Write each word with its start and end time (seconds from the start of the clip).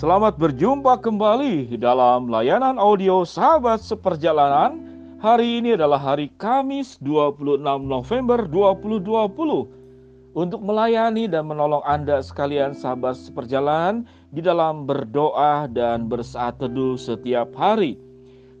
Selamat 0.00 0.40
berjumpa 0.40 0.96
kembali 0.96 1.76
dalam 1.76 2.32
layanan 2.32 2.80
audio 2.80 3.20
Sahabat 3.20 3.84
Seperjalanan. 3.84 4.80
Hari 5.20 5.60
ini 5.60 5.76
adalah 5.76 6.00
hari 6.00 6.32
Kamis 6.40 6.96
26 7.04 7.60
November 7.84 8.48
2020 8.48 10.32
untuk 10.32 10.60
melayani 10.64 11.28
dan 11.28 11.44
menolong 11.44 11.84
Anda 11.84 12.24
sekalian 12.24 12.72
sahabat 12.72 13.12
seperjalanan 13.20 14.08
di 14.32 14.40
dalam 14.40 14.88
berdoa 14.88 15.68
dan 15.68 16.08
bersaat 16.08 16.56
teduh 16.56 16.96
setiap 16.96 17.52
hari. 17.52 18.00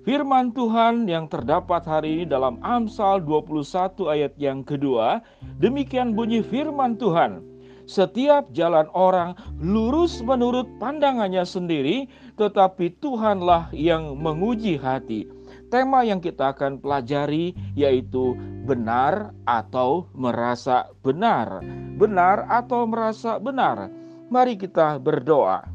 Firman 0.04 0.52
Tuhan 0.52 1.08
yang 1.08 1.24
terdapat 1.24 1.88
hari 1.88 2.20
ini 2.20 2.24
dalam 2.28 2.60
Amsal 2.60 3.24
21 3.24 3.96
ayat 4.12 4.36
yang 4.36 4.60
kedua, 4.60 5.24
demikian 5.56 6.12
bunyi 6.12 6.44
firman 6.44 7.00
Tuhan. 7.00 7.49
Setiap 7.90 8.54
jalan 8.54 8.86
orang 8.94 9.34
lurus 9.58 10.22
menurut 10.22 10.70
pandangannya 10.78 11.42
sendiri, 11.42 12.06
tetapi 12.38 12.94
Tuhanlah 13.02 13.74
yang 13.74 14.14
menguji 14.14 14.78
hati. 14.78 15.26
Tema 15.74 16.06
yang 16.06 16.22
kita 16.22 16.54
akan 16.54 16.78
pelajari 16.78 17.50
yaitu 17.74 18.38
benar 18.62 19.34
atau 19.42 20.06
merasa 20.14 20.86
benar. 21.02 21.66
Benar 21.98 22.46
atau 22.46 22.86
merasa 22.86 23.42
benar. 23.42 23.90
Mari 24.30 24.54
kita 24.54 25.02
berdoa. 25.02 25.66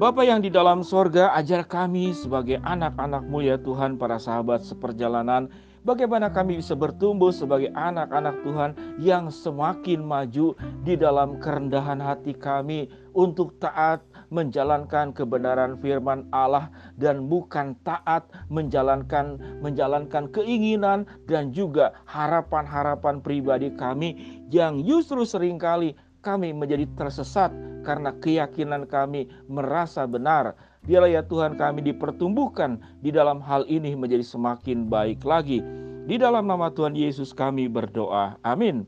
Bapa 0.00 0.24
yang 0.24 0.40
di 0.40 0.48
dalam 0.48 0.80
sorga, 0.80 1.36
ajar 1.36 1.68
kami 1.68 2.16
sebagai 2.16 2.56
anak-anakmu 2.64 3.44
ya 3.44 3.60
Tuhan, 3.60 4.00
para 4.00 4.16
sahabat 4.16 4.64
seperjalanan, 4.64 5.52
Bagaimana 5.82 6.30
kami 6.30 6.62
bisa 6.62 6.78
bertumbuh 6.78 7.34
sebagai 7.34 7.74
anak-anak 7.74 8.38
Tuhan 8.46 8.70
yang 9.02 9.34
semakin 9.34 9.98
maju 9.98 10.54
di 10.86 10.94
dalam 10.94 11.42
kerendahan 11.42 11.98
hati 11.98 12.38
kami 12.38 12.86
untuk 13.18 13.58
taat 13.58 13.98
menjalankan 14.30 15.10
kebenaran 15.10 15.74
firman 15.82 16.30
Allah 16.30 16.70
dan 17.02 17.26
bukan 17.26 17.74
taat 17.82 18.30
menjalankan 18.46 19.42
menjalankan 19.58 20.30
keinginan 20.30 21.02
dan 21.26 21.50
juga 21.50 21.90
harapan-harapan 22.06 23.18
pribadi 23.18 23.74
kami 23.74 24.38
yang 24.54 24.86
justru 24.86 25.26
sering 25.26 25.58
kali 25.58 25.98
kami 26.22 26.54
menjadi 26.54 26.86
tersesat 26.94 27.50
karena 27.82 28.14
keyakinan 28.16 28.86
kami 28.88 29.28
merasa 29.50 30.06
benar 30.08 30.54
Biarlah 30.82 31.14
ya 31.14 31.22
Tuhan 31.22 31.54
kami 31.54 31.78
dipertumbuhkan 31.86 32.82
di 33.06 33.14
dalam 33.14 33.38
hal 33.38 33.62
ini 33.70 33.94
menjadi 33.94 34.26
semakin 34.26 34.90
baik 34.90 35.22
lagi. 35.22 35.62
Di 36.10 36.18
dalam 36.18 36.50
nama 36.50 36.74
Tuhan 36.74 36.98
Yesus 36.98 37.30
kami 37.30 37.70
berdoa. 37.70 38.34
Amin. 38.42 38.82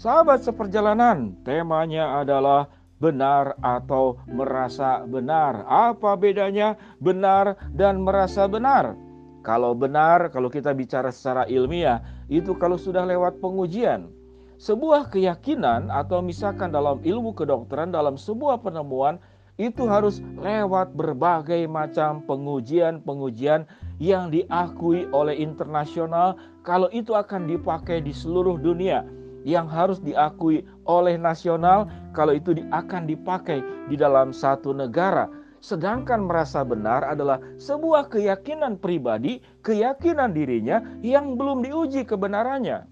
Sahabat 0.00 0.40
seperjalanan, 0.40 1.36
temanya 1.44 2.24
adalah 2.24 2.72
benar 2.96 3.60
atau 3.60 4.16
merasa 4.24 5.04
benar. 5.04 5.68
Apa 5.68 6.16
bedanya 6.16 6.80
benar 7.04 7.60
dan 7.76 8.00
merasa 8.00 8.48
benar? 8.48 8.96
Kalau 9.44 9.76
benar, 9.76 10.32
kalau 10.32 10.48
kita 10.48 10.72
bicara 10.72 11.12
secara 11.12 11.44
ilmiah, 11.44 12.00
itu 12.32 12.56
kalau 12.56 12.80
sudah 12.80 13.04
lewat 13.04 13.36
pengujian. 13.44 14.08
Sebuah 14.56 15.10
keyakinan 15.10 15.90
atau 15.90 16.22
misalkan 16.22 16.70
dalam 16.70 17.02
ilmu 17.02 17.34
kedokteran, 17.34 17.90
dalam 17.90 18.14
sebuah 18.14 18.62
penemuan, 18.62 19.18
itu 19.54 19.86
harus 19.86 20.18
lewat 20.42 20.98
berbagai 20.98 21.70
macam 21.70 22.22
pengujian-pengujian 22.26 23.66
yang 24.02 24.26
diakui 24.26 25.06
oleh 25.14 25.38
internasional 25.38 26.34
kalau 26.66 26.90
itu 26.90 27.14
akan 27.14 27.46
dipakai 27.46 28.02
di 28.02 28.10
seluruh 28.10 28.58
dunia 28.58 29.06
yang 29.46 29.70
harus 29.70 30.02
diakui 30.02 30.66
oleh 30.90 31.14
nasional 31.14 31.86
kalau 32.10 32.34
itu 32.34 32.50
akan 32.74 33.06
dipakai 33.06 33.62
di 33.86 33.94
dalam 33.94 34.34
satu 34.34 34.74
negara 34.74 35.30
sedangkan 35.64 36.28
merasa 36.28 36.60
benar 36.60 37.08
adalah 37.08 37.40
sebuah 37.56 38.12
keyakinan 38.12 38.76
pribadi, 38.76 39.40
keyakinan 39.64 40.36
dirinya 40.36 40.84
yang 41.00 41.40
belum 41.40 41.64
diuji 41.64 42.04
kebenarannya. 42.04 42.84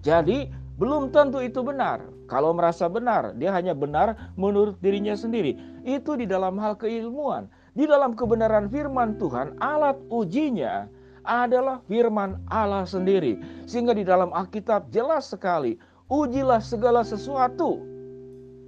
Jadi, 0.00 0.48
belum 0.76 1.08
tentu 1.08 1.40
itu 1.40 1.64
benar. 1.64 2.04
Kalau 2.28 2.52
merasa 2.52 2.84
benar, 2.86 3.32
dia 3.40 3.48
hanya 3.52 3.72
benar 3.72 4.32
menurut 4.36 4.76
dirinya 4.84 5.16
sendiri. 5.16 5.56
Itu 5.88 6.20
di 6.20 6.28
dalam 6.28 6.60
hal 6.60 6.76
keilmuan. 6.76 7.48
Di 7.72 7.88
dalam 7.88 8.12
kebenaran 8.16 8.68
firman 8.68 9.16
Tuhan, 9.16 9.56
alat 9.60 9.96
ujinya 10.12 10.88
adalah 11.24 11.80
firman 11.88 12.40
Allah 12.52 12.84
sendiri. 12.84 13.40
Sehingga 13.64 13.96
di 13.96 14.04
dalam 14.04 14.32
Alkitab 14.36 14.92
jelas 14.92 15.32
sekali, 15.32 15.80
ujilah 16.12 16.60
segala 16.60 17.02
sesuatu 17.02 17.95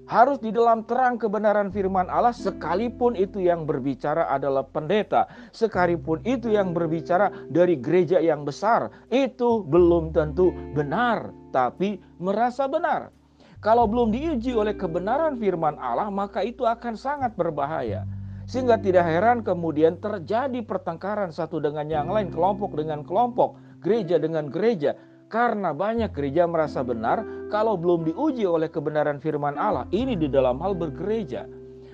harus 0.09 0.41
di 0.41 0.51
dalam 0.51 0.83
terang 0.89 1.21
kebenaran 1.21 1.69
firman 1.69 2.09
Allah. 2.09 2.33
Sekalipun 2.33 3.15
itu 3.15 3.45
yang 3.45 3.69
berbicara 3.69 4.27
adalah 4.33 4.65
pendeta 4.65 5.29
sekalipun 5.53 6.25
itu 6.25 6.51
yang 6.51 6.73
berbicara 6.73 7.31
dari 7.53 7.77
gereja 7.79 8.19
yang 8.19 8.43
besar 8.43 8.89
itu 9.13 9.63
belum 9.69 10.17
tentu 10.17 10.51
benar 10.73 11.31
tapi 11.53 12.01
merasa 12.19 12.65
benar. 12.67 13.13
Kalau 13.61 13.85
belum 13.91 14.15
diuji 14.15 14.55
oleh 14.57 14.75
kebenaran 14.75 15.37
firman 15.37 15.77
Allah 15.79 16.09
maka 16.09 16.43
itu 16.43 16.65
akan 16.65 16.97
sangat 16.97 17.37
berbahaya. 17.37 18.09
Sehingga 18.49 18.81
tidak 18.81 19.05
heran 19.05 19.45
kemudian 19.45 20.01
terjadi 20.01 20.65
pertengkaran 20.65 21.29
satu 21.29 21.61
dengan 21.61 21.85
yang 21.85 22.09
lain 22.09 22.33
kelompok 22.33 22.81
dengan 22.81 23.05
kelompok 23.05 23.61
gereja 23.85 24.17
dengan 24.17 24.49
gereja 24.49 24.97
karena 25.29 25.77
banyak 25.77 26.11
gereja 26.13 26.49
merasa 26.49 26.81
benar 26.81 27.25
kalau 27.53 27.77
belum 27.77 28.09
diuji 28.09 28.49
oleh 28.49 28.69
kebenaran 28.73 29.21
firman 29.21 29.57
Allah. 29.61 29.85
Ini 29.93 30.17
di 30.17 30.29
dalam 30.29 30.61
hal 30.61 30.77
bergereja. 30.77 31.45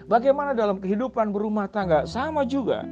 Bagaimana 0.06 0.55
dalam 0.55 0.78
kehidupan 0.78 1.34
berumah 1.34 1.67
tangga? 1.71 2.06
Sama 2.06 2.47
juga. 2.47 2.87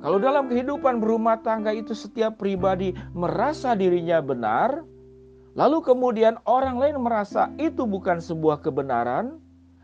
Kalau 0.00 0.20
dalam 0.20 0.48
kehidupan 0.48 1.00
berumah 1.00 1.40
tangga 1.40 1.72
itu 1.72 1.96
setiap 1.96 2.36
pribadi 2.36 2.92
merasa 3.16 3.72
dirinya 3.72 4.20
benar, 4.20 4.84
lalu 5.56 5.82
kemudian 5.82 6.36
orang 6.46 6.76
lain 6.78 7.00
merasa 7.00 7.50
itu 7.56 7.88
bukan 7.88 8.20
sebuah 8.20 8.60
kebenaran, 8.60 9.40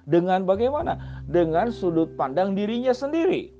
dengan 0.07 0.43
bagaimana? 0.43 1.23
Dengan 1.27 1.71
sudut 1.71 2.15
pandang 2.19 2.59
dirinya 2.59 2.91
sendiri. 2.91 3.55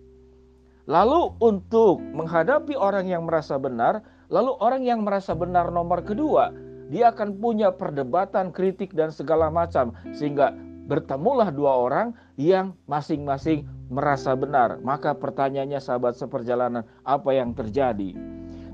Lalu 0.91 1.39
untuk 1.39 2.03
menghadapi 2.03 2.75
orang 2.75 3.07
yang 3.07 3.23
merasa 3.31 3.55
benar, 3.55 4.03
Lalu 4.33 4.57
orang 4.65 4.83
yang 4.83 5.05
merasa 5.05 5.37
benar 5.37 5.69
nomor 5.69 6.01
kedua, 6.01 6.49
dia 6.89 7.13
akan 7.13 7.37
punya 7.37 7.69
perdebatan, 7.69 8.49
kritik 8.49 8.97
dan 8.97 9.13
segala 9.13 9.53
macam 9.53 9.93
sehingga 10.17 10.57
bertemulah 10.89 11.53
dua 11.53 11.77
orang 11.77 12.17
yang 12.41 12.73
masing-masing 12.89 13.69
merasa 13.93 14.33
benar. 14.33 14.81
Maka 14.81 15.13
pertanyaannya 15.13 15.77
sahabat 15.77 16.17
seperjalanan, 16.17 16.81
apa 17.05 17.31
yang 17.37 17.53
terjadi? 17.53 18.17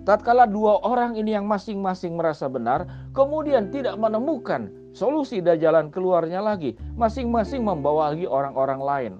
Tatkala 0.06 0.46
dua 0.46 0.78
orang 0.86 1.18
ini 1.18 1.34
yang 1.34 1.44
masing-masing 1.50 2.14
merasa 2.14 2.46
benar, 2.46 2.86
kemudian 3.10 3.68
tidak 3.74 3.98
menemukan 3.98 4.70
solusi 4.94 5.42
dan 5.42 5.58
jalan 5.58 5.90
keluarnya 5.90 6.38
lagi, 6.38 6.78
masing-masing 6.94 7.66
membawa 7.66 8.14
lagi 8.14 8.24
orang-orang 8.24 8.80
lain 8.80 9.14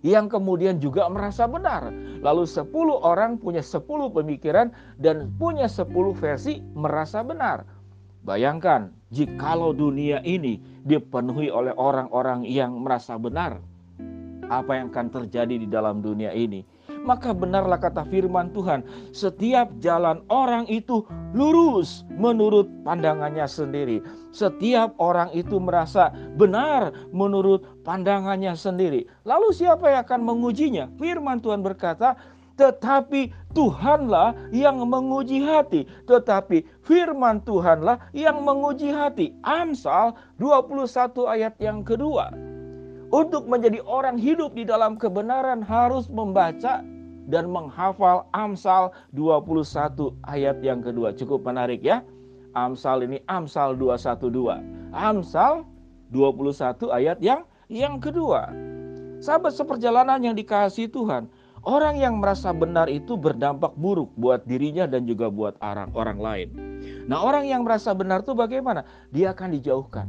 yang 0.00 0.32
kemudian 0.32 0.80
juga 0.80 1.08
merasa 1.12 1.44
benar. 1.44 1.92
Lalu 2.20 2.44
10 2.48 2.66
orang 3.00 3.36
punya 3.36 3.60
10 3.60 3.84
pemikiran 4.12 4.72
dan 4.96 5.32
punya 5.36 5.68
10 5.68 5.88
versi 6.16 6.60
merasa 6.72 7.20
benar. 7.20 7.64
Bayangkan 8.20 8.92
jikalau 9.08 9.72
dunia 9.72 10.20
ini 10.24 10.60
dipenuhi 10.84 11.48
oleh 11.48 11.72
orang-orang 11.72 12.44
yang 12.44 12.76
merasa 12.76 13.16
benar, 13.16 13.64
apa 14.52 14.76
yang 14.76 14.92
akan 14.92 15.08
terjadi 15.08 15.56
di 15.56 15.68
dalam 15.68 16.04
dunia 16.04 16.32
ini? 16.36 16.60
Maka 17.04 17.32
benarlah 17.32 17.80
kata 17.80 18.04
firman 18.08 18.52
Tuhan, 18.52 18.84
setiap 19.10 19.72
jalan 19.80 20.20
orang 20.28 20.68
itu 20.68 21.04
lurus 21.32 22.04
menurut 22.14 22.68
pandangannya 22.84 23.48
sendiri. 23.48 24.04
Setiap 24.30 24.94
orang 25.00 25.32
itu 25.32 25.56
merasa 25.58 26.12
benar 26.36 26.92
menurut 27.10 27.64
pandangannya 27.82 28.52
sendiri. 28.54 29.08
Lalu 29.24 29.48
siapa 29.56 29.90
yang 29.90 30.02
akan 30.06 30.20
mengujinya? 30.22 30.86
Firman 31.00 31.40
Tuhan 31.40 31.64
berkata, 31.64 32.14
tetapi 32.60 33.32
Tuhanlah 33.56 34.36
yang 34.52 34.84
menguji 34.84 35.40
hati. 35.40 35.88
Tetapi 36.04 36.84
firman 36.84 37.40
Tuhanlah 37.40 38.12
yang 38.12 38.44
menguji 38.44 38.92
hati. 38.92 39.32
Amsal 39.40 40.12
21 40.36 41.24
ayat 41.24 41.56
yang 41.56 41.80
kedua. 41.80 42.28
Untuk 43.10 43.50
menjadi 43.50 43.82
orang 43.82 44.20
hidup 44.20 44.54
di 44.54 44.62
dalam 44.62 44.94
kebenaran 44.94 45.64
harus 45.66 46.06
membaca 46.06 46.84
dan 47.28 47.50
menghafal 47.50 48.24
Amsal 48.32 48.94
21 49.12 50.14
ayat 50.24 50.62
yang 50.64 50.80
kedua. 50.80 51.12
Cukup 51.12 51.44
menarik 51.44 51.84
ya. 51.84 52.00
Amsal 52.56 53.06
ini 53.06 53.18
Amsal 53.30 53.76
212. 53.78 54.94
Amsal 54.94 55.66
21 56.10 56.90
ayat 56.90 57.18
yang 57.22 57.46
yang 57.70 58.02
kedua. 58.02 58.50
Sahabat 59.20 59.52
seperjalanan 59.52 60.18
yang 60.24 60.34
dikasihi 60.34 60.88
Tuhan, 60.88 61.28
orang 61.62 62.00
yang 62.00 62.18
merasa 62.18 62.50
benar 62.50 62.88
itu 62.88 63.14
berdampak 63.14 63.76
buruk 63.76 64.10
buat 64.16 64.42
dirinya 64.48 64.88
dan 64.88 65.04
juga 65.04 65.28
buat 65.28 65.54
orang 65.60 65.92
orang 65.92 66.18
lain. 66.18 66.48
Nah, 67.06 67.20
orang 67.20 67.46
yang 67.46 67.62
merasa 67.62 67.92
benar 67.92 68.24
itu 68.24 68.32
bagaimana? 68.32 68.82
Dia 69.12 69.36
akan 69.36 69.54
dijauhkan 69.54 70.08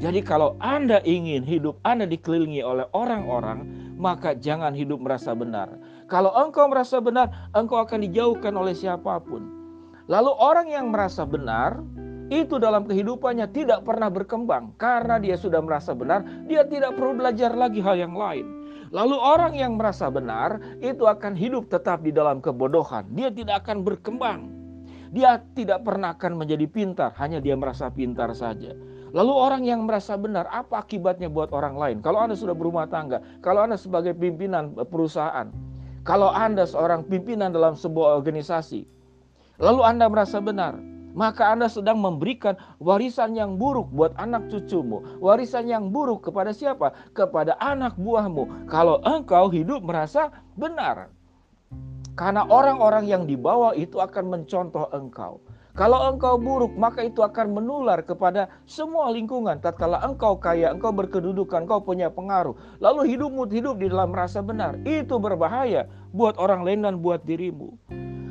jadi 0.00 0.20
kalau 0.24 0.56
Anda 0.60 1.00
ingin 1.04 1.44
hidup 1.44 1.80
Anda 1.84 2.08
dikelilingi 2.08 2.60
oleh 2.64 2.88
orang-orang 2.92 3.64
maka 4.00 4.32
jangan 4.32 4.72
hidup 4.72 5.00
merasa 5.00 5.36
benar. 5.36 5.76
Kalau 6.10 6.34
engkau 6.34 6.66
merasa 6.66 6.98
benar, 6.98 7.30
engkau 7.54 7.78
akan 7.78 8.02
dijauhkan 8.02 8.50
oleh 8.58 8.74
siapa 8.74 9.22
pun. 9.22 9.46
Lalu 10.10 10.34
orang 10.42 10.66
yang 10.66 10.90
merasa 10.90 11.22
benar, 11.22 11.78
itu 12.34 12.58
dalam 12.58 12.82
kehidupannya 12.82 13.46
tidak 13.54 13.86
pernah 13.86 14.10
berkembang 14.10 14.74
karena 14.74 15.22
dia 15.22 15.38
sudah 15.38 15.62
merasa 15.62 15.94
benar, 15.94 16.26
dia 16.50 16.66
tidak 16.66 16.98
perlu 16.98 17.14
belajar 17.14 17.54
lagi 17.54 17.78
hal 17.78 17.94
yang 17.94 18.18
lain. 18.18 18.42
Lalu 18.90 19.14
orang 19.14 19.54
yang 19.54 19.78
merasa 19.78 20.10
benar 20.10 20.58
itu 20.82 21.06
akan 21.06 21.38
hidup 21.38 21.70
tetap 21.70 22.02
di 22.02 22.10
dalam 22.10 22.42
kebodohan. 22.42 23.06
Dia 23.14 23.30
tidak 23.30 23.62
akan 23.62 23.86
berkembang. 23.86 24.50
Dia 25.14 25.42
tidak 25.54 25.86
pernah 25.86 26.18
akan 26.18 26.42
menjadi 26.42 26.66
pintar, 26.66 27.14
hanya 27.22 27.38
dia 27.38 27.54
merasa 27.54 27.86
pintar 27.86 28.34
saja. 28.34 28.74
Lalu 29.10 29.34
orang 29.34 29.62
yang 29.66 29.86
merasa 29.86 30.14
benar, 30.14 30.46
apa 30.50 30.86
akibatnya 30.86 31.26
buat 31.26 31.50
orang 31.50 31.74
lain? 31.74 31.96
Kalau 31.98 32.18
Anda 32.22 32.38
sudah 32.38 32.54
berumah 32.54 32.86
tangga, 32.86 33.18
kalau 33.42 33.66
Anda 33.66 33.74
sebagai 33.74 34.14
pimpinan 34.14 34.74
perusahaan, 34.86 35.50
kalau 36.00 36.32
Anda 36.32 36.64
seorang 36.64 37.04
pimpinan 37.04 37.52
dalam 37.52 37.76
sebuah 37.76 38.16
organisasi, 38.20 38.88
lalu 39.60 39.80
Anda 39.84 40.08
merasa 40.08 40.40
benar, 40.40 40.80
maka 41.12 41.50
Anda 41.52 41.68
sedang 41.68 42.00
memberikan 42.00 42.56
warisan 42.80 43.36
yang 43.36 43.60
buruk 43.60 43.90
buat 43.92 44.14
anak 44.16 44.48
cucumu. 44.48 45.02
Warisan 45.18 45.68
yang 45.68 45.90
buruk 45.90 46.24
kepada 46.30 46.54
siapa? 46.54 46.94
Kepada 47.12 47.58
anak 47.58 47.98
buahmu. 47.98 48.70
Kalau 48.70 49.02
engkau 49.02 49.50
hidup 49.50 49.82
merasa 49.82 50.30
benar. 50.54 51.10
Karena 52.20 52.44
orang-orang 52.44 53.08
yang 53.08 53.24
di 53.24 53.32
bawah 53.32 53.72
itu 53.72 53.96
akan 53.96 54.28
mencontoh 54.28 54.92
engkau. 54.92 55.40
Kalau 55.72 56.12
engkau 56.12 56.36
buruk, 56.36 56.76
maka 56.76 57.00
itu 57.00 57.24
akan 57.24 57.56
menular 57.56 58.04
kepada 58.04 58.52
semua 58.68 59.08
lingkungan. 59.08 59.56
Tatkala 59.56 60.04
engkau 60.04 60.36
kaya, 60.36 60.68
engkau 60.68 60.92
berkedudukan, 60.92 61.64
engkau 61.64 61.80
punya 61.80 62.12
pengaruh. 62.12 62.52
Lalu 62.76 63.16
hidupmu 63.16 63.48
hidup 63.48 63.80
di 63.80 63.88
dalam 63.88 64.12
rasa 64.12 64.44
benar. 64.44 64.76
Itu 64.84 65.16
berbahaya 65.16 65.88
buat 66.12 66.36
orang 66.36 66.60
lain 66.60 66.84
dan 66.84 66.94
buat 67.00 67.24
dirimu. 67.24 67.72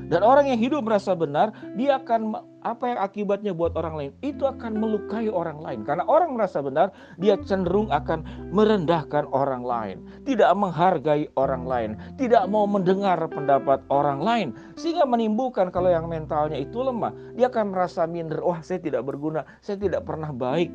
Dan 0.09 0.25
orang 0.25 0.49
yang 0.49 0.57
hidup 0.57 0.81
merasa 0.81 1.13
benar, 1.13 1.53
dia 1.77 2.01
akan 2.01 2.33
apa 2.65 2.83
yang 2.89 2.99
akibatnya 2.99 3.53
buat 3.53 3.77
orang 3.77 3.93
lain? 3.93 4.11
Itu 4.25 4.49
akan 4.49 4.81
melukai 4.81 5.29
orang 5.29 5.61
lain. 5.61 5.85
Karena 5.85 6.01
orang 6.09 6.33
merasa 6.33 6.65
benar, 6.65 6.89
dia 7.21 7.37
cenderung 7.45 7.93
akan 7.93 8.49
merendahkan 8.49 9.29
orang 9.29 9.61
lain, 9.61 9.97
tidak 10.25 10.49
menghargai 10.57 11.29
orang 11.37 11.63
lain, 11.69 11.91
tidak 12.17 12.49
mau 12.49 12.65
mendengar 12.65 13.21
pendapat 13.29 13.85
orang 13.93 14.19
lain, 14.19 14.47
sehingga 14.73 15.05
menimbulkan 15.05 15.69
kalau 15.69 15.93
yang 15.93 16.09
mentalnya 16.09 16.57
itu 16.57 16.81
lemah, 16.81 17.13
dia 17.37 17.47
akan 17.53 17.69
merasa 17.69 18.09
minder. 18.09 18.41
Wah, 18.41 18.65
saya 18.65 18.81
tidak 18.81 19.05
berguna, 19.05 19.45
saya 19.61 19.77
tidak 19.77 20.09
pernah 20.09 20.33
baik. 20.33 20.73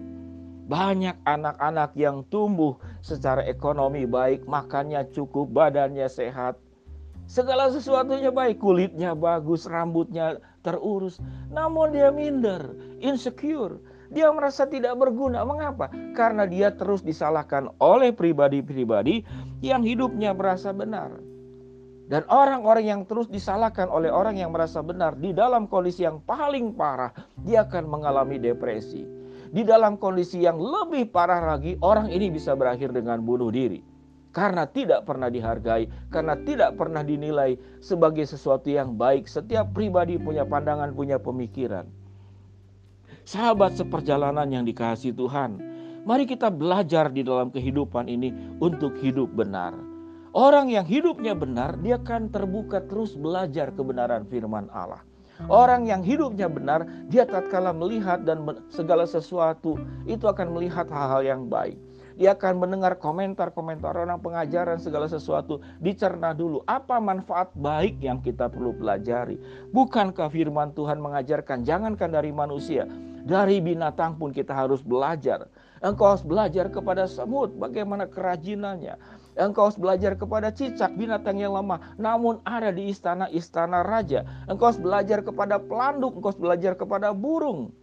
Banyak 0.65 1.29
anak-anak 1.29 1.93
yang 1.93 2.25
tumbuh 2.33 2.81
secara 3.05 3.45
ekonomi 3.45 4.09
baik, 4.09 4.49
makannya 4.49 5.05
cukup, 5.13 5.53
badannya 5.53 6.09
sehat, 6.09 6.57
Segala 7.25 7.73
sesuatunya 7.73 8.29
baik, 8.29 8.61
kulitnya 8.61 9.17
bagus, 9.17 9.65
rambutnya 9.65 10.37
terurus. 10.61 11.17
Namun 11.49 11.97
dia 11.97 12.12
minder, 12.12 12.76
insecure. 13.00 13.81
Dia 14.12 14.29
merasa 14.29 14.69
tidak 14.69 15.00
berguna. 15.00 15.41
Mengapa? 15.43 15.88
Karena 16.12 16.44
dia 16.44 16.69
terus 16.76 17.00
disalahkan 17.00 17.73
oleh 17.81 18.12
pribadi-pribadi 18.12 19.25
yang 19.65 19.81
hidupnya 19.81 20.37
merasa 20.37 20.76
benar. 20.76 21.17
Dan 22.05 22.21
orang-orang 22.29 22.85
yang 22.85 23.00
terus 23.09 23.32
disalahkan 23.32 23.88
oleh 23.88 24.12
orang 24.12 24.37
yang 24.37 24.53
merasa 24.53 24.85
benar 24.85 25.17
di 25.17 25.32
dalam 25.32 25.65
kondisi 25.65 26.05
yang 26.05 26.21
paling 26.29 26.76
parah, 26.76 27.17
dia 27.41 27.65
akan 27.65 27.88
mengalami 27.88 28.37
depresi. 28.37 29.09
Di 29.49 29.65
dalam 29.65 29.97
kondisi 29.97 30.44
yang 30.44 30.61
lebih 30.61 31.09
parah 31.09 31.56
lagi, 31.56 31.81
orang 31.81 32.12
ini 32.12 32.29
bisa 32.29 32.53
berakhir 32.53 32.93
dengan 32.93 33.25
bunuh 33.25 33.49
diri 33.49 33.94
karena 34.35 34.67
tidak 34.67 35.07
pernah 35.07 35.31
dihargai, 35.31 35.87
karena 36.11 36.35
tidak 36.43 36.75
pernah 36.75 37.07
dinilai 37.07 37.55
sebagai 37.79 38.27
sesuatu 38.27 38.67
yang 38.67 38.99
baik. 38.99 39.31
Setiap 39.31 39.71
pribadi 39.71 40.19
punya 40.19 40.43
pandangan, 40.43 40.91
punya 40.91 41.23
pemikiran. 41.23 41.87
Sahabat 43.25 43.79
seperjalanan 43.79 44.51
yang 44.51 44.67
dikasih 44.67 45.15
Tuhan, 45.15 45.63
mari 46.03 46.27
kita 46.27 46.51
belajar 46.51 47.09
di 47.09 47.23
dalam 47.23 47.49
kehidupan 47.55 48.11
ini 48.11 48.35
untuk 48.59 48.99
hidup 48.99 49.33
benar. 49.33 49.73
Orang 50.35 50.67
yang 50.67 50.83
hidupnya 50.83 51.33
benar, 51.39 51.79
dia 51.79 51.95
akan 51.95 52.27
terbuka 52.35 52.83
terus 52.91 53.15
belajar 53.15 53.71
kebenaran 53.71 54.27
firman 54.27 54.67
Allah. 54.75 55.07
Orang 55.47 55.87
yang 55.87 56.03
hidupnya 56.03 56.51
benar, 56.51 56.87
dia 57.07 57.23
tatkala 57.23 57.71
melihat 57.71 58.27
dan 58.27 58.43
segala 58.67 59.07
sesuatu 59.07 59.79
itu 60.11 60.27
akan 60.27 60.59
melihat 60.59 60.91
hal-hal 60.91 61.23
yang 61.23 61.43
baik. 61.47 61.79
Dia 62.14 62.38
akan 62.38 62.62
mendengar 62.62 62.94
komentar-komentar 63.02 63.99
orang 63.99 64.22
pengajaran 64.22 64.78
segala 64.78 65.11
sesuatu. 65.11 65.58
Dicerna 65.82 66.31
dulu 66.31 66.62
apa 66.70 67.02
manfaat 67.02 67.50
baik 67.58 67.99
yang 67.99 68.22
kita 68.22 68.46
perlu 68.46 68.70
pelajari. 68.78 69.34
Bukankah 69.75 70.31
firman 70.31 70.70
Tuhan 70.78 71.02
mengajarkan 71.02 71.66
jangankan 71.66 72.14
dari 72.14 72.31
manusia, 72.31 72.87
dari 73.26 73.58
binatang 73.58 74.14
pun 74.14 74.31
kita 74.31 74.55
harus 74.55 74.78
belajar. 74.84 75.50
Engkau 75.82 76.16
harus 76.16 76.25
belajar 76.25 76.70
kepada 76.70 77.05
semut 77.05 77.52
bagaimana 77.58 78.06
kerajinannya. 78.06 78.94
Engkau 79.34 79.69
harus 79.69 79.76
belajar 79.76 80.14
kepada 80.14 80.55
cicak 80.55 80.94
binatang 80.94 81.43
yang 81.43 81.58
lemah 81.58 81.99
namun 81.99 82.38
ada 82.46 82.70
di 82.70 82.94
istana-istana 82.94 83.82
raja. 83.82 84.22
Engkau 84.46 84.70
harus 84.70 84.78
belajar 84.78 85.19
kepada 85.20 85.58
pelanduk, 85.58 86.14
engkau 86.14 86.31
harus 86.31 86.40
belajar 86.40 86.72
kepada 86.78 87.11
burung 87.11 87.75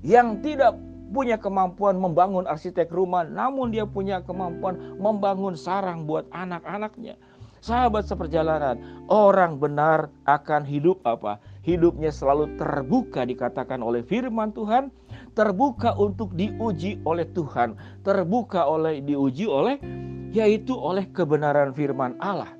yang 0.00 0.40
tidak 0.40 0.78
punya 1.10 1.40
kemampuan 1.40 1.96
membangun 1.96 2.44
arsitek 2.44 2.92
rumah, 2.92 3.24
namun 3.24 3.72
dia 3.72 3.88
punya 3.88 4.20
kemampuan 4.22 4.98
membangun 5.00 5.56
sarang 5.56 6.04
buat 6.04 6.28
anak-anaknya. 6.32 7.16
Sahabat 7.58 8.06
seperjalanan, 8.06 8.78
orang 9.10 9.58
benar 9.58 10.14
akan 10.30 10.62
hidup 10.62 11.02
apa? 11.02 11.42
Hidupnya 11.66 12.14
selalu 12.14 12.54
terbuka 12.54 13.26
dikatakan 13.26 13.82
oleh 13.82 14.06
firman 14.06 14.54
Tuhan, 14.54 14.94
terbuka 15.34 15.98
untuk 15.98 16.32
diuji 16.38 17.02
oleh 17.02 17.26
Tuhan, 17.34 17.74
terbuka 18.06 18.62
oleh 18.62 19.02
diuji 19.02 19.50
oleh 19.50 19.82
yaitu 20.30 20.76
oleh 20.76 21.10
kebenaran 21.10 21.74
firman 21.74 22.14
Allah. 22.22 22.57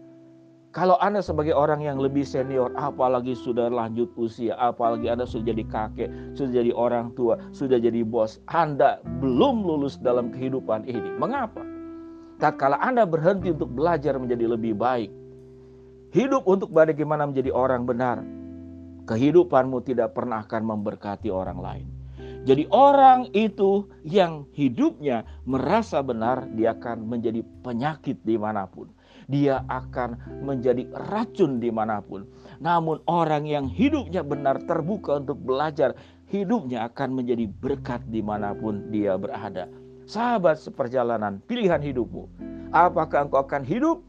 Kalau 0.79 0.95
Anda 1.03 1.19
sebagai 1.19 1.59
orang 1.59 1.83
yang 1.83 1.99
lebih 1.99 2.23
senior, 2.23 2.71
apalagi 2.79 3.35
sudah 3.35 3.67
lanjut 3.67 4.15
usia, 4.15 4.55
apalagi 4.63 5.11
Anda 5.11 5.27
sudah 5.27 5.51
jadi 5.51 5.67
kakek, 5.67 6.39
sudah 6.39 6.55
jadi 6.55 6.71
orang 6.71 7.11
tua, 7.19 7.35
sudah 7.51 7.83
jadi 7.83 8.07
bos, 8.07 8.39
Anda 8.47 9.03
belum 9.19 9.67
lulus 9.67 9.99
dalam 9.99 10.31
kehidupan 10.31 10.87
ini. 10.87 11.19
Mengapa? 11.19 11.67
Tatkala 12.39 12.79
Anda 12.79 13.11
berhenti 13.11 13.51
untuk 13.51 13.75
belajar 13.75 14.23
menjadi 14.23 14.55
lebih 14.55 14.79
baik, 14.79 15.11
hidup 16.15 16.47
untuk 16.47 16.71
bagaimana 16.71 17.27
menjadi 17.27 17.51
orang 17.51 17.83
benar, 17.83 18.23
kehidupanmu 19.11 19.83
tidak 19.83 20.15
pernah 20.15 20.47
akan 20.47 20.63
memberkati 20.63 21.27
orang 21.27 21.59
lain. 21.59 21.87
Jadi 22.47 22.71
orang 22.71 23.27
itu 23.35 23.83
yang 24.07 24.47
hidupnya 24.55 25.27
merasa 25.43 26.07
benar, 26.07 26.47
dia 26.55 26.71
akan 26.79 27.03
menjadi 27.11 27.43
penyakit 27.67 28.23
di 28.23 28.39
mana 28.39 28.71
pun 28.71 28.95
dia 29.29 29.63
akan 29.69 30.41
menjadi 30.41 30.89
racun 31.13 31.61
di 31.61 31.69
mana 31.69 32.01
pun. 32.01 32.25
Namun 32.59 33.05
orang 33.05 33.45
yang 33.45 33.69
hidupnya 33.69 34.25
benar 34.25 34.65
terbuka 34.65 35.21
untuk 35.21 35.39
belajar, 35.45 35.93
hidupnya 36.33 36.89
akan 36.89 37.23
menjadi 37.23 37.45
berkat 37.47 38.03
di 38.09 38.25
mana 38.25 38.57
pun 38.57 38.89
dia 38.89 39.15
berada. 39.21 39.69
Sahabat 40.09 40.57
seperjalanan, 40.57 41.45
pilihan 41.45 41.79
hidupmu. 41.79 42.25
Apakah 42.73 43.29
engkau 43.29 43.45
akan 43.45 43.63
hidup 43.63 44.01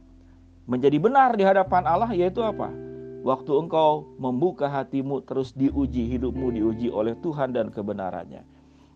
menjadi 0.64 0.96
benar 0.96 1.36
di 1.36 1.44
hadapan 1.44 1.84
Allah, 1.84 2.16
yaitu 2.16 2.40
apa? 2.40 2.72
Waktu 3.20 3.52
engkau 3.52 4.08
membuka 4.16 4.72
hatimu 4.72 5.28
terus 5.28 5.52
diuji, 5.52 6.08
hidupmu 6.16 6.56
diuji 6.56 6.88
oleh 6.88 7.20
Tuhan 7.20 7.52
dan 7.52 7.68
kebenarannya. 7.68 8.48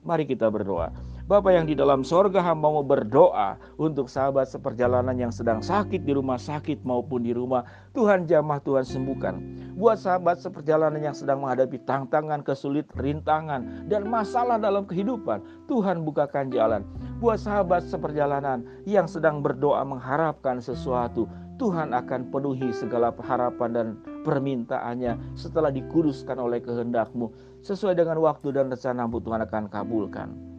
Mari 0.08 0.24
kita 0.24 0.48
berdoa. 0.48 0.96
Bapak 1.24 1.56
yang 1.56 1.64
di 1.64 1.72
dalam 1.72 2.04
sorga 2.04 2.44
hamba 2.44 2.68
mau 2.68 2.84
berdoa 2.84 3.56
untuk 3.80 4.12
sahabat 4.12 4.44
seperjalanan 4.44 5.16
yang 5.16 5.32
sedang 5.32 5.64
sakit 5.64 6.04
di 6.04 6.12
rumah 6.12 6.36
sakit 6.36 6.84
maupun 6.84 7.24
di 7.24 7.32
rumah. 7.32 7.64
Tuhan 7.96 8.28
jamah, 8.28 8.60
Tuhan 8.60 8.84
sembuhkan. 8.84 9.40
Buat 9.80 10.04
sahabat 10.04 10.44
seperjalanan 10.44 11.00
yang 11.00 11.16
sedang 11.16 11.40
menghadapi 11.40 11.80
tantangan, 11.88 12.44
kesulit, 12.44 12.92
rintangan, 13.00 13.88
dan 13.88 14.04
masalah 14.04 14.60
dalam 14.60 14.84
kehidupan. 14.84 15.40
Tuhan 15.72 16.04
bukakan 16.04 16.52
jalan. 16.52 16.84
Buat 17.24 17.40
sahabat 17.40 17.88
seperjalanan 17.88 18.84
yang 18.84 19.08
sedang 19.08 19.40
berdoa 19.40 19.80
mengharapkan 19.88 20.60
sesuatu. 20.60 21.24
Tuhan 21.56 21.96
akan 21.96 22.36
penuhi 22.36 22.76
segala 22.76 23.16
harapan 23.24 23.70
dan 23.72 23.88
permintaannya 24.28 25.40
setelah 25.40 25.72
dikuduskan 25.72 26.36
oleh 26.36 26.60
kehendakmu 26.60 27.32
sesuai 27.64 27.96
dengan 27.96 28.20
waktu 28.20 28.52
dan 28.52 28.68
rencanamu 28.68 29.24
Tuhan 29.24 29.40
akan 29.48 29.64
kabulkan. 29.72 30.53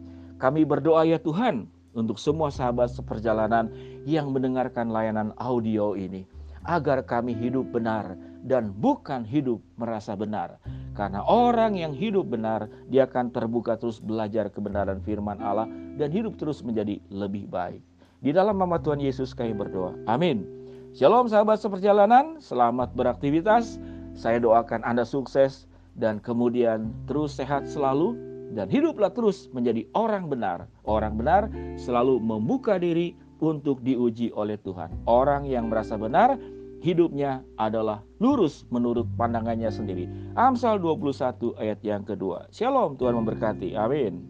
Kami 0.45 0.61
berdoa 0.61 1.01
ya 1.09 1.17
Tuhan 1.17 1.65
untuk 1.97 2.21
semua 2.21 2.53
sahabat 2.53 2.93
seperjalanan 2.93 3.65
yang 4.05 4.29
mendengarkan 4.29 4.93
layanan 4.93 5.33
audio 5.41 5.97
ini 5.97 6.21
agar 6.69 7.01
kami 7.01 7.33
hidup 7.33 7.73
benar 7.73 8.13
dan 8.45 8.69
bukan 8.77 9.25
hidup 9.25 9.57
merasa 9.81 10.13
benar. 10.13 10.61
Karena 10.93 11.25
orang 11.25 11.81
yang 11.81 11.97
hidup 11.97 12.29
benar, 12.29 12.69
dia 12.93 13.09
akan 13.09 13.33
terbuka 13.33 13.73
terus 13.73 13.97
belajar 13.97 14.53
kebenaran 14.53 15.01
firman 15.01 15.41
Allah 15.41 15.65
dan 15.97 16.13
hidup 16.13 16.37
terus 16.37 16.61
menjadi 16.61 17.01
lebih 17.09 17.49
baik. 17.49 17.81
Di 18.21 18.29
dalam 18.29 18.61
nama 18.61 18.77
Tuhan 18.77 19.01
Yesus 19.01 19.33
kami 19.33 19.57
berdoa. 19.57 19.97
Amin. 20.05 20.45
Shalom 20.93 21.25
sahabat 21.25 21.57
seperjalanan, 21.57 22.37
selamat 22.37 22.93
beraktivitas. 22.93 23.81
Saya 24.13 24.37
doakan 24.37 24.85
Anda 24.85 25.09
sukses 25.09 25.65
dan 25.97 26.21
kemudian 26.21 26.93
terus 27.09 27.33
sehat 27.33 27.65
selalu 27.65 28.34
dan 28.55 28.71
hiduplah 28.71 29.11
terus 29.11 29.51
menjadi 29.51 29.83
orang 29.91 30.31
benar. 30.31 30.71
Orang 30.87 31.19
benar 31.19 31.51
selalu 31.75 32.23
membuka 32.23 32.79
diri 32.79 33.13
untuk 33.43 33.83
diuji 33.83 34.31
oleh 34.31 34.55
Tuhan. 34.63 35.03
Orang 35.05 35.43
yang 35.43 35.67
merasa 35.67 35.99
benar 35.99 36.39
hidupnya 36.79 37.43
adalah 37.59 37.99
lurus 38.23 38.63
menurut 38.71 39.03
pandangannya 39.19 39.67
sendiri. 39.67 40.07
Amsal 40.39 40.79
21 40.79 41.59
ayat 41.59 41.79
yang 41.83 42.07
kedua. 42.07 42.47
Shalom 42.55 42.95
Tuhan 42.95 43.19
memberkati. 43.19 43.75
Amin. 43.75 44.23